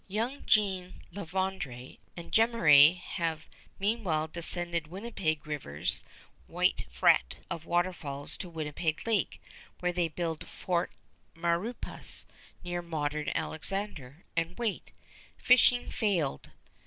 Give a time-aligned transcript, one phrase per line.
[0.07, 3.45] Young Jean La Vérendrye and Jemmeraie have
[3.77, 6.01] meanwhile descended Winnipeg River's
[6.47, 9.39] white fret of waterfalls to Winnipeg Lake,
[9.79, 10.91] where they build Fort
[11.35, 12.25] Maurepas,
[12.63, 14.89] near modern Alexander, and wait.
[15.37, 16.49] Fishing failed.